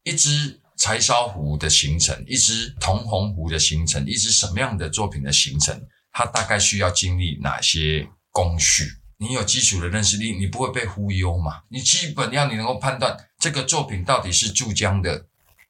[0.02, 5.80] 一只柴烧壶的形成，一只铜红壶的形成，一只什么样的作品的形成，
[6.12, 8.92] 它大概需要经历哪些工序？
[9.18, 11.62] 你有基础的认识力，你不会被忽悠嘛？
[11.70, 15.28] 你基本要你能够判断这个作品到底是注浆的，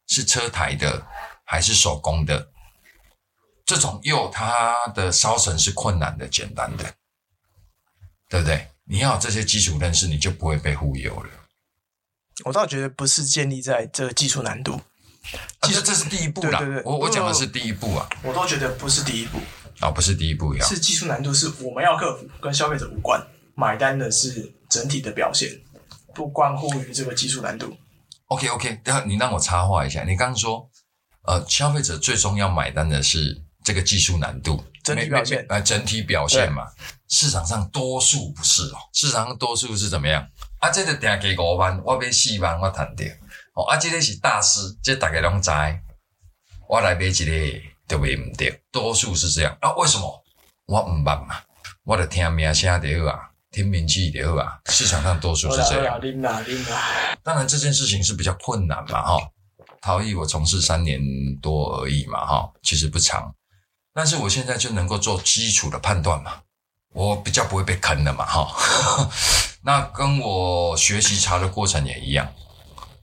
[0.08, 1.06] 是车台的，
[1.44, 2.50] 还是手工的？
[3.66, 6.96] 这种釉它的烧成是困难的、简单的，
[8.30, 8.70] 对不对？
[8.86, 11.30] 你要这些基础认识，你就不会被忽悠了。
[12.44, 14.82] 我倒觉得不是建立在这个技术难度，啊，
[15.62, 16.60] 这这是第一步啦。
[16.60, 19.40] 对对对我我讲的是第一步啊，我都觉得不是第一步，
[19.80, 20.66] 啊，不是第一步呀。
[20.66, 23.22] 是技术难度是我们要克服，跟消费者无关，
[23.56, 25.50] 买单的是整体的表现，
[26.14, 27.76] 不关乎于这个技术难度。
[28.28, 30.70] OK OK，等下你让我插话一下，你刚刚说，
[31.26, 36.64] 呃，消费者最终要买单的是这个技术难度，整体表现没呃，整体表现嘛。
[37.10, 40.26] 市场上多数不是哦，市场上多数是怎么样？
[40.62, 43.08] 啊，这个定价五万，我买四万，我赚掉。
[43.54, 45.52] 哦，啊，这个是大师，这大家拢知。
[46.70, 49.74] 我来买一个就买唔掉，多数是这样啊？
[49.74, 50.24] 为什么？
[50.68, 51.42] 我唔捌嘛，
[51.84, 54.60] 我就听名声就好啊，听名气就好啊。
[54.68, 56.00] 市场上多数是这样。
[57.24, 59.32] 当然这件事情是比较困难嘛，哈。
[59.82, 61.02] 陶艺我从事三年
[61.42, 63.34] 多而已嘛，哈，其实不长。
[63.94, 66.40] 但是我现在就能够做基础的判断嘛，
[66.94, 69.10] 我比较不会被坑的嘛，哈。
[69.64, 72.32] 那跟我学习茶的过程也一样，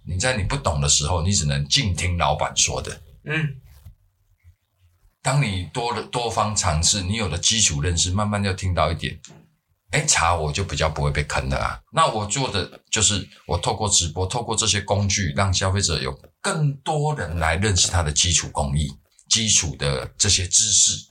[0.04, 3.00] 你在你不懂的时候，你只能静听老板说的。
[3.24, 3.56] 嗯，
[5.22, 9.18] 当你多了多方尝试，你有了基础认识，慢慢就听到一点，
[9.90, 11.80] 哎，茶我就比较不会被坑了啊。
[11.92, 18.88] 那我做的就是我透过直播，透过这些工具，让消费者有更多人来认识它的基础工艺、
[19.28, 21.06] 基础的这些知识，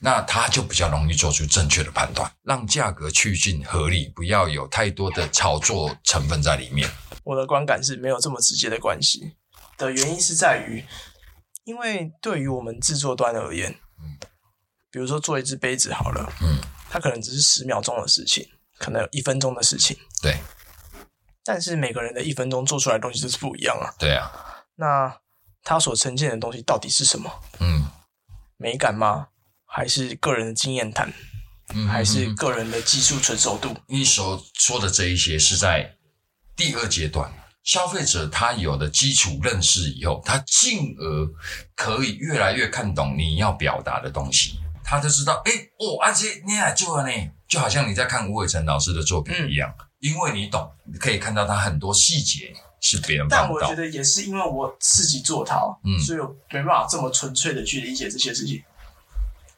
[0.00, 6.88] 那他就比较容易做出正确的判断，让价格趋近合理，不要有太多的炒作成分在里面。
[7.24, 9.36] 我的观感是没有这么直接的关系
[9.76, 10.84] 的原因是在于，
[11.64, 13.74] 因为对于我们制作端而言，
[14.90, 16.58] 比如说做一只杯子好了，嗯，
[16.88, 20.38] 它可能只是十秒钟的事情，可能有一分钟的事情，对
[21.44, 23.92] 但是每个人的一分钟做出来的东西就是不一样啊。
[23.98, 24.30] 对啊，
[24.76, 25.20] 那
[25.62, 27.30] 它所呈现的东西到底是什么？
[27.58, 27.90] 嗯
[28.56, 29.28] 美感吗？
[29.70, 31.12] 还是个人的经验谈？
[31.74, 33.76] 嗯，还是嗯个人的技术纯熟度？
[33.86, 35.94] 你所说的这一些是在
[36.56, 37.30] 第二阶段，
[37.62, 41.28] 消费者他有了基础认识以后，他进而
[41.76, 47.12] 可以越来越看懂你要表达的东西，他就知道，哎，哦，而且你还做了呢，
[47.46, 53.74] 就好像你在看吴伟成老师的作品一样，因为你懂，你可以看到他很多细节是别人但我觉。
[53.74, 58.62] 得也是因为我自己做陶，嗯所以我没办法这么纯粹的去理解这些事情。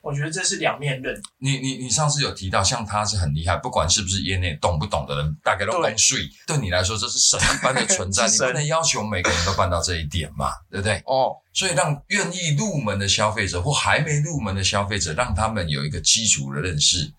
[0.03, 11.03] 我觉得这是两面刃，你你你上次有提到，像他是很厉害，不管是不是业内懂不懂的人，大概都对公税，对你来说这是神一般的存在， 你不能要求每个人都办到这一点嘛，对不对？
[11.07, 17.13] 哦，所以让愿意入门的消费者或还没入门的消费者，让他们有一个基础的认识。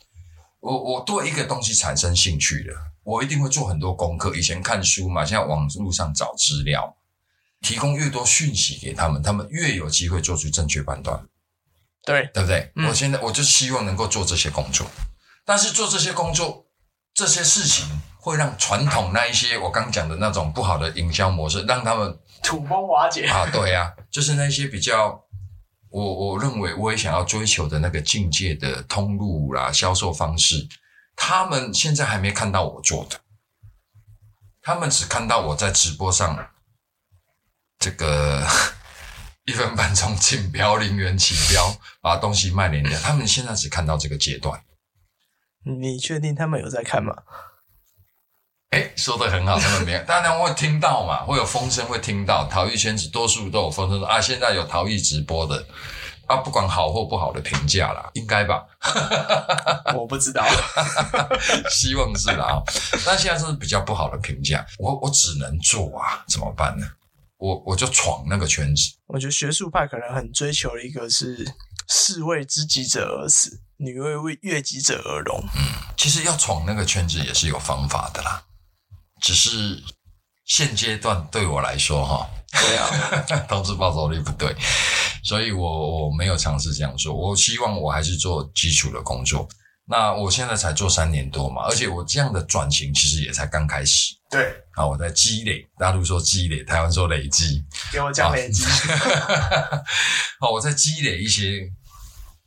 [0.59, 4.35] 我我对一个东西产生兴趣了，我一定会做很多功课。
[4.35, 6.95] 以前看书嘛，现在网路上找资料，
[7.61, 11.19] 提供越多讯息给他们，他们越有机会做出正确判断。
[12.03, 12.71] 对，对不对？
[12.75, 14.87] 嗯我现在我就希望能够做这些工作，
[15.45, 16.65] 但是做这些工作、
[17.13, 17.85] 这些事情，
[18.19, 23.25] 会让传统那一些我刚讲的那种不好的营销模式，让他们土崩瓦解。
[23.27, 25.23] 啊，对呀、就是那些比较，
[25.89, 30.67] 我我认为我也想要追求的那个境界的通路啦、销售方式，
[31.15, 33.19] 他们现在还没看到我做的，
[34.61, 36.49] 他们只看到我在直播上
[37.77, 38.47] 这个
[39.45, 44.61] 一分半钟竞标零元起标，把东西卖廉价，他们现在只看到这个阶段。
[45.63, 47.15] 你确定他们有在看吗？
[48.69, 55.65] 哎，说的很好，他们没有，当然会听到嘛，会有风声会听到，陶艺圈子多数都有风声说啊，现在有陶艺直播的
[56.27, 58.63] 啊，不管好或不好的评价啦，应该吧？
[59.93, 60.45] 我不知道。
[61.69, 62.63] 希望是啦啊，
[63.05, 66.87] 但现在是比较不好的评价，我我只能做啊，怎么办呢？
[67.41, 71.43] 我我就闯那个圈子，我觉得学术派可能很追求一个是
[71.89, 75.43] “士为知己者而死，女为为悦己者而容
[75.97, 78.43] 其实要闯那个圈子也是有方法的啦，
[79.19, 79.81] 只是
[80.45, 82.29] 现阶段对我来说哈，”。
[82.53, 82.87] 对啊，
[83.49, 84.55] 投资报酬率不对，
[85.23, 87.11] 所以我我没有尝试这样做。
[87.11, 89.47] 我希望我还是做基础的工作。
[89.85, 98.63] 那我现在才做三年多嘛，而且我这样的转型其实也才刚开始对，啊，我在积累，大陆说积累，台湾说累积，给我讲累积。
[100.39, 101.69] 好， 我在积累一些，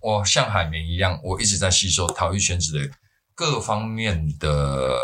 [0.01, 2.91] 我像海绵一样，我一直在吸收陶艺圈子的
[3.35, 4.97] 各方面的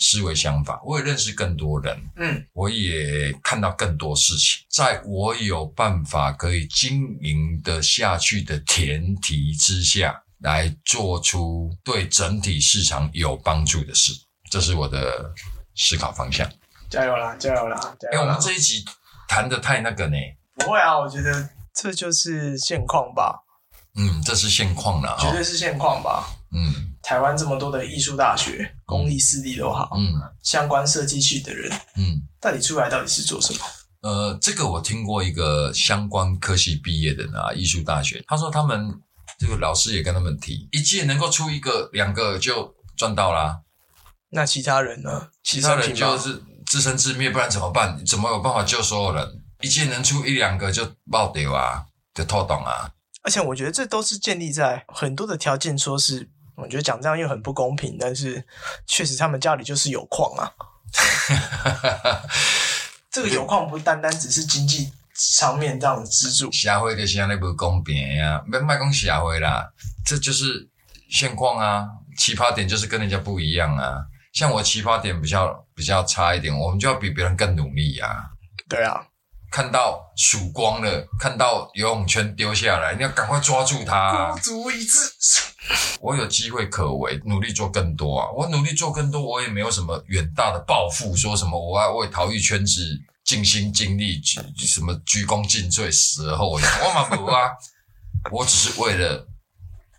[0.00, 14.12] 思维想法，我也认识更多人，嗯，我也看到更多事情，在我有办法可以经营的下去的前提之下，来做出对整体市场有帮助的事，
[14.50, 15.32] 这是我的
[15.76, 16.48] 思考方向。
[16.90, 18.36] 加油啦，加油啦，加哎、我们！
[18.40, 18.84] 这一集
[19.28, 20.16] 谈的太那个呢，
[20.56, 23.42] 不会啊，我觉得这就是现况吧，
[23.96, 26.28] 嗯，这是现况了哈，绝对是现况吧。
[26.54, 32.22] 嗯台湾这么多的艺术大学，公立私立都好，嗯相关设计系的人，嗯。
[32.40, 33.60] 到底出来到底是做什么？
[34.02, 38.92] 呃，这个我听过一个相关科系毕业的人啊，艺术大学，他说他们
[39.38, 43.60] 这个老师也跟他们提，一届能够出一个两个就赚到啦，
[44.34, 45.28] 那其他人呢？
[45.42, 47.98] 其他人就是自生自灭，不然怎么办？
[47.98, 49.42] 你怎么有办法救所有人？
[49.60, 52.90] 一届能出一两个就爆掉啊，就透懂啊。
[53.22, 58.44] 而且我觉得这都是建立在很多的条件，说是我觉得讲这样又很不公平，但是
[58.86, 60.50] 确实他们家里就是有矿啊。
[63.12, 69.70] 这个有矿不单单只是经济上面这样的支柱，社会就是安尼不公平呀、别卖讲社会啦，
[70.06, 70.68] 这就是
[71.10, 71.86] 现况啊，
[72.18, 74.06] 奇葩点就是跟人家不一样啊。
[74.32, 78.30] 像我起跑点比较比较差一点，我们就要比别人更努力啊。
[78.68, 79.06] 对啊，
[79.50, 84.38] 看到曙光了，看到游泳圈丢下来，你要赶快抓住它、啊孤。
[84.38, 84.98] 注一掷。
[86.00, 88.28] 我有机会可为，努力做更多啊！
[88.32, 92.82] 我努力做更多，我也没有什么远大的抱负，说什么我要为逃逸圈子
[93.24, 96.62] 尽心尽力，鞠什么鞠躬尽瘁，死而后已。
[96.62, 97.50] 我嘛不啊，
[98.32, 99.28] 我只是为了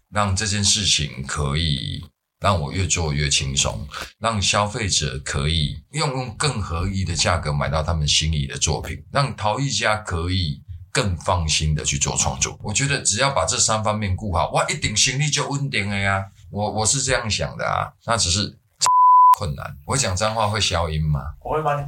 [0.09, 2.03] 让这件事情可以
[2.43, 3.87] 让我越做越轻松，
[4.19, 10.59] 让消费者可以用用更合理的价格买到他们心仪的作品，让陶艺家可以
[10.91, 12.59] 更放心的去做创作。
[12.61, 16.25] 我觉得只要把这三方面顾好，哇，一顶行李就稳定了呀。
[16.51, 18.53] 我我是这样想的啊，那只是
[19.39, 19.65] 困难。
[19.87, 21.21] 我讲脏话会消音吗？
[21.41, 21.87] 我会把你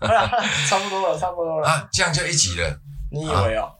[0.68, 1.66] 差不多了，差不多了。
[1.66, 2.78] 啊，这样就一集了。
[3.10, 3.72] 你以为哦？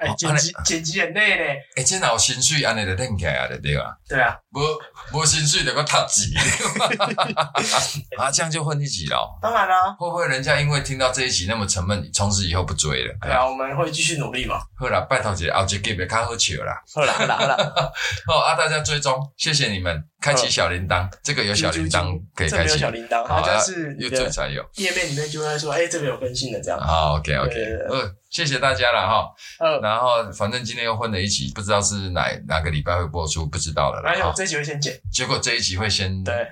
[0.00, 1.58] 哎、哦剪辑剪辑很累嘞。
[1.76, 3.94] 诶、这哪有薪水安尼就练起来啊，对对吧？
[4.08, 6.24] 对啊，无无薪水就个读字，
[8.16, 9.28] 啊，这样就混一集了哦。
[9.42, 13.14] 当然啦、会不会人家因为听到这一集那么沉闷，从此以后不追了？
[13.20, 14.60] 对啊，我们会继续努力嘛。
[14.78, 16.82] 好啦，拜托姐，后一集别较好笑啦。
[16.94, 17.56] 好啦，好啦，好啦。
[18.26, 24.62] 好啊，大家追踪，谢谢你们，开启小铃铛，这个有小铃铛可以这没有开启，小铃铛，好它就是你 YouTube 的才有。
[24.74, 26.78] 页面里面就会说，哎、这个有更新的这样。
[26.78, 27.54] 好，OK OK，
[27.88, 29.26] 呃，谢谢大家了哈。
[29.58, 34.12] 呃，然后反正今天又混了一集，不知道是哪哪个礼拜会播出，不知道了啦。
[34.12, 36.46] 哈然后这集会先剪，结果这一集会先对，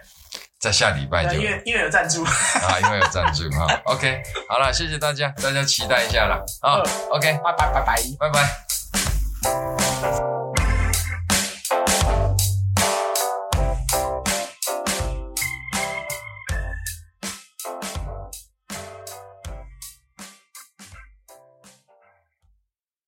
[0.58, 3.66] 在下礼拜就因为因为有赞助， 啊，因为有赞助哈。
[3.84, 6.42] OK，好了，谢谢大家，大家期待一下啦。
[6.62, 8.02] 啊嗯，OK，拜拜拜拜。
[8.18, 10.27] 拜拜。